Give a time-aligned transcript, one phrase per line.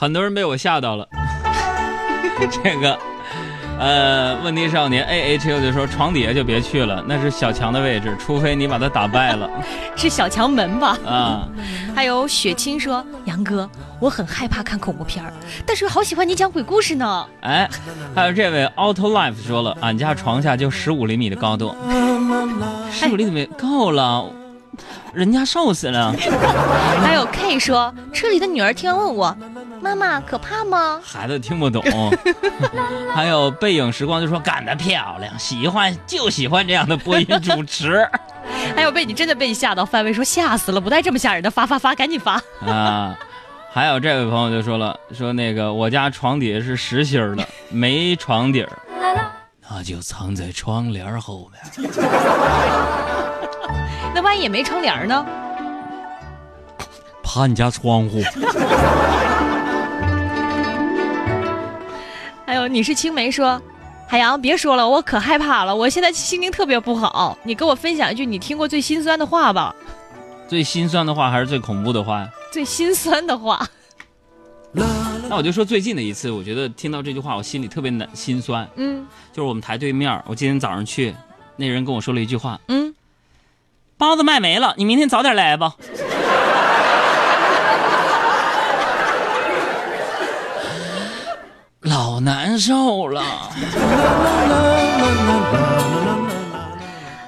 [0.00, 1.08] 很多人被我吓到了。
[2.62, 2.96] 这个，
[3.80, 9.50] 呃，问题少年 A H U 就说床底下就别去了，那是小强的位置，除非你把他打败了
[9.96, 10.96] 是小强门吧？
[11.04, 11.48] 啊。
[11.96, 15.32] 还有雪清说：“杨哥，我很害怕看恐怖片儿，
[15.66, 17.26] 但是又好喜欢你讲鬼故事呢。
[17.40, 17.68] 哎，
[18.14, 21.74] 还有这位 Auto Life 说了，俺家床下就十五厘米的高度，
[22.92, 24.30] 十五厘米够了，
[25.12, 26.14] 人家瘦死了。”
[27.02, 29.36] 还有 K 说：“车里的女儿听完问我，
[29.80, 31.00] 妈妈可怕吗？
[31.04, 31.82] 孩子听不懂。
[33.14, 38.08] 还有背影时光就说干得漂亮，喜欢就喜欢这样的播音主持
[38.74, 42.40] 还有被你真的被你吓到，范围说吓死了，不带这么吓人的，发发发，赶紧发。
[42.66, 43.16] 啊。
[43.70, 48.72] 还有这位朋友就说了，说那个我家床底下是实心儿的，没床底儿，
[49.70, 51.90] 那就藏在窗帘后面。
[54.14, 55.24] 那万一也没窗帘呢？
[57.22, 58.22] 怕你家窗户。
[62.68, 63.60] 你是青梅说，
[64.06, 67.36] 海洋别说了，我可害怕了，我现在心情特别不好。
[67.42, 69.74] 你给我分享一句你听过最心酸的话吧？
[70.48, 72.28] 最心酸的话还是最恐怖的话呀？
[72.52, 73.66] 最心酸的话，
[74.72, 78.68] 那我就说最近的一次，我觉得听到这句话，我心里特别难心酸。
[78.76, 81.14] 嗯就是我们台对面，我今天早上去，
[81.56, 82.94] 那人跟我说了一句话嗯
[83.96, 85.74] ，：“包子卖没了，你明天早点来吧。”
[91.82, 93.22] 老难受了。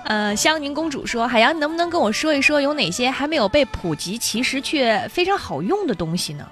[0.05, 6.49] 呃，香凝公主说，海洋，你能不能跟我说一说有哪些还没有被普及，其实却非常好用的东西呢？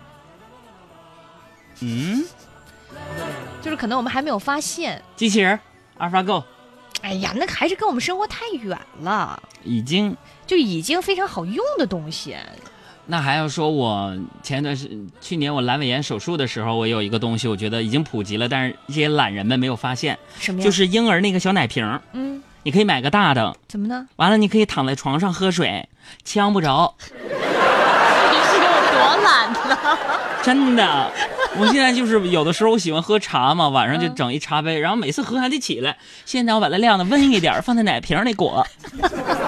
[1.81, 2.23] 嗯，
[3.63, 5.03] 就是可能我们还没有发现。
[5.17, 5.59] 机器人
[5.99, 6.45] ，AlphaGo
[7.01, 10.15] 哎呀，那还是跟我们生活太远了，已经。
[10.47, 12.37] 就已经非常好用的东西。
[13.11, 20.65] 那还要说，我前段时去年我阑尾炎手术的时候，我有一个东西，我觉得已经普及了，但是这些懒人们没有发现，什么呀？
[20.65, 24.07] 就是婴儿那个小奶瓶，嗯，你可以买个大的，怎么呢？
[24.17, 25.89] 完了你可以躺在床上喝水，
[26.23, 29.99] 呛不着，你是有多懒呢？
[30.45, 31.11] 真的。
[31.57, 35.97] 我现在就是有的时候我喜欢喝茶嘛，晚上就嗯整一茶杯，然后每次喝还得起来。
[36.27, 38.67] 现在我把它晾的温一点，放在奶瓶里裹，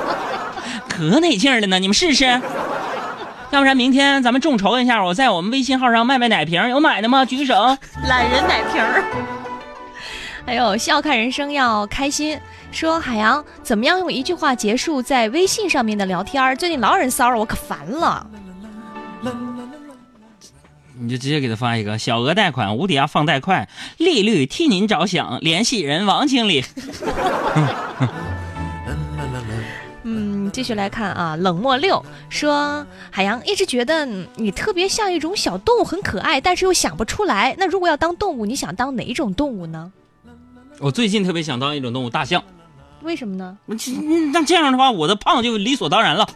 [0.88, 1.78] 可得劲儿了呢。
[1.78, 2.40] 你们试试。
[3.50, 7.24] 要不然明天咱们众筹一下，我在我们微信号上卖卖奶瓶，有买的吗？
[7.24, 7.54] 举手。
[8.08, 9.04] 懒人奶瓶儿。
[10.46, 12.38] 哎呦笑看人生要开心，
[12.72, 16.56] 说海洋怎么样用一句话结束在微信上面的聊天儿？
[16.56, 18.26] 最近老有人骚扰我，可烦了。
[20.98, 26.64] 你就直接给他发一个小额贷款无抵押放贷快，利率替您着想，联系人王经理。
[30.60, 34.04] 嗯，继续来看啊，冷漠六说海洋一直觉得
[34.36, 37.56] 你特别像一种小动物，很可爱，但是又想不出来。
[37.58, 39.90] 那如果要当动物，你想当哪一种动物呢？
[40.78, 42.44] 我最近特别想当一种动物，大象。
[43.02, 43.56] 为什么呢？
[44.34, 46.28] 那这样的话，我的胖就理所当然了。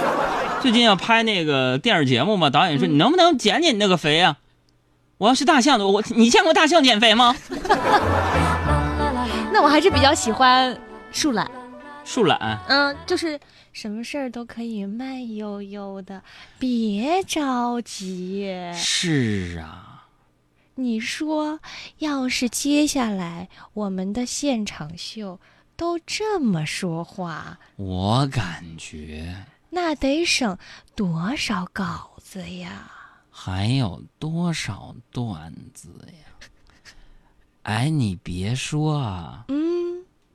[0.60, 4.36] 最近要拍那个电视节目嘛，导演说你能不能减减那个肥啊？
[5.16, 7.34] 我要是大象的，我你见过大象减肥吗？
[9.50, 10.78] 那我还是比较喜欢
[11.10, 11.50] 树懒。
[12.04, 13.38] 树懒，嗯，就是
[13.72, 16.22] 什么事儿都可以慢悠悠的，
[16.58, 18.52] 别着急。
[18.74, 20.08] 是啊，
[20.74, 21.60] 你说，
[21.98, 25.40] 要是接下来我们的现场秀
[25.76, 30.58] 都这么说话，我感觉那得省
[30.94, 32.90] 多少稿子呀？
[33.30, 36.48] 还有多少段子呀？
[37.62, 39.71] 哎，你别说啊，嗯，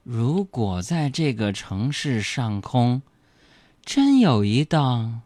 [0.10, 3.02] 如果在这个城市上空，
[3.84, 5.22] 真有一档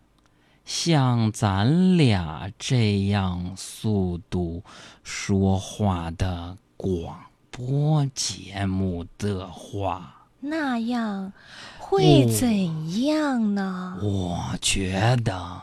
[0.66, 4.64] 像咱俩这样速度
[5.04, 7.16] 说话的广
[7.52, 11.32] 播节目的话，那样
[11.78, 14.00] 会哦怎样呢？
[14.02, 15.62] 我觉得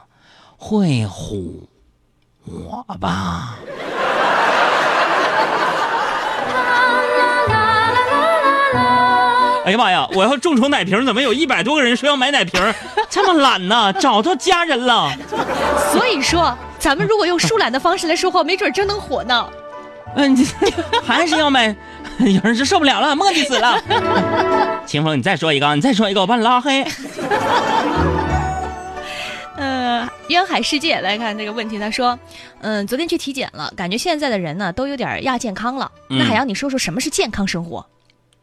[0.56, 1.66] 会唬
[2.44, 3.58] 我吧。
[9.68, 10.08] 哎呀妈呀！
[10.14, 12.58] 我要众筹奶瓶，怎么有一百多个人说要买奶瓶？
[13.10, 13.92] 这么懒呢？
[14.00, 15.12] 找到家人了。
[15.92, 19.46] 所以说，咱们如果用树懒的方式来说话，没准真能火呢。
[20.16, 20.48] 嗯，你
[21.04, 21.76] 还是要买。
[22.20, 23.78] 有人是受不了了，磨叽死了。
[24.86, 26.82] 清风，你再说一个，你再说一个，我把你拉黑。
[29.56, 32.18] 呃，渊海世界来看这个问题，他说，
[32.62, 35.92] 嗯，昨天去体检了，感觉现在的人呢都有点亚健康了。
[36.08, 37.84] 嗯那海洋，你说说什么是健康生活？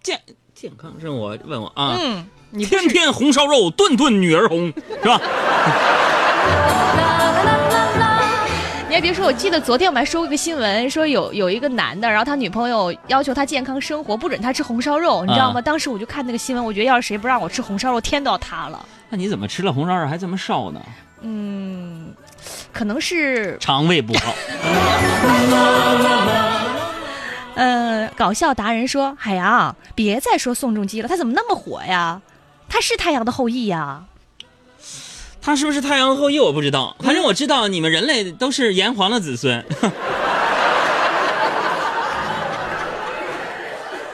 [0.03, 0.21] 健
[0.65, 4.73] 健康生活，问我啊，嗯，你天天红烧肉，顿顿女儿红，
[5.03, 5.21] 是吧？
[8.89, 15.59] 你还别说，我记得昨天我们还说过一个新闻，说有有一个男的，然后他女朋友要求他健康生活，不准他吃红烧肉，你知道吗？
[15.59, 18.83] 啊当时我就看那个新闻，我觉得要是谁不让我吃红烧肉，天都要塌了。
[19.09, 20.81] 那你怎么吃了红烧肉还这么瘦呢？
[21.21, 22.11] 嗯，
[22.73, 24.33] 可能是肠胃不好。
[27.55, 32.21] 呃，搞笑达人说：“海洋，别再说宋仲基了，他怎么那么火呀？
[32.69, 34.03] 他是太阳的后裔呀。
[35.41, 39.63] 他是不是太阳后裔我不知道，反正我知道你们人类都是炎黄的子孙。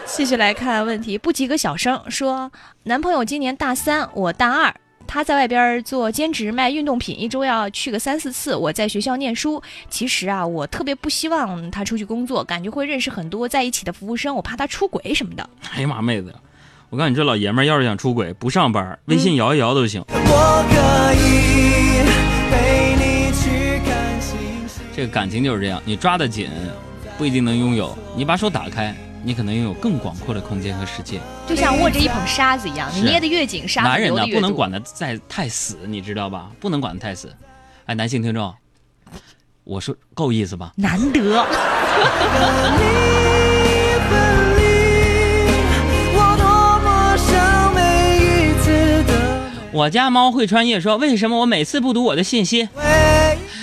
[0.06, 2.52] 继续来看问题，不及格小生说，
[2.84, 4.76] 男朋友今年大三，我大二。
[5.14, 8.56] 他在外边做兼职卖运动品，一周要去个三四次。
[8.56, 9.62] 我在学校念书。
[9.90, 15.50] 其实啊，我特别不希望他出去工作，感觉会认识很多在一起的服务生，我怕他出轨什么的。
[15.74, 16.34] 哎呀妈，妹子，
[16.90, 20.02] 我告诉你，这老爷们儿要是想出轨，不上班，微信摇一摇都行。
[20.08, 22.08] 我可以
[22.50, 24.82] 陪你去看星星。
[24.96, 26.50] 这个感情就是这样，你抓得紧，
[27.18, 31.20] 不一定能拥有；你把手打开，你可能拥有更广阔的空间和世界。
[31.48, 34.26] 就像握着一捧沙子一样，你捏得越紧，沙子男人呢。
[34.32, 36.50] 不能管得再太死，你知道吧？
[36.60, 37.34] 不能管得太死。
[37.86, 38.54] 哎，男性听众，
[39.64, 40.72] 我说够意思吧？
[40.76, 41.46] 难得。
[49.74, 52.68] 我家猫会穿越说，为什么我每次不读我的信息，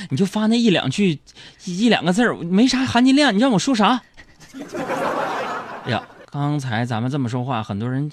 [0.08, 1.18] 你就发那一两句、
[1.64, 4.00] 一一两个字儿，没啥含金量，你让我说啥？
[5.88, 8.12] 哎呀，刚才咱们这么说话，很多人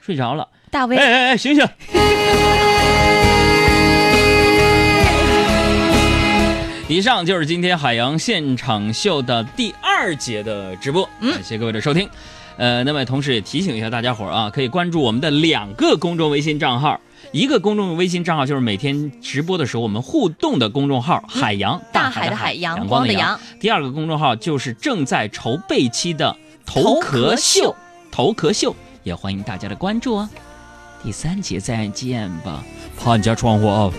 [0.00, 0.48] 睡着了。
[0.72, 1.64] 大威哎，哎哎，醒醒！
[6.88, 12.10] 以上就是今天海洋现场秀的第二节的直播，嗯感谢各位的收听。
[12.56, 26.36] 呃，那么同时也提醒一下大家伙儿啊，可以关注我们的两个公众微信账号，一个公众微信账号就是每天直播的时候我们互动的公众号“海洋大海的海，阳光的阳”，第二个公众号就是正在筹备期的
[26.66, 27.74] 头壳秀，
[28.10, 30.28] 头壳秀也欢迎大家的关注哦。
[31.02, 32.62] 第三节再见吧，
[32.98, 33.90] 怕你家窗户啊。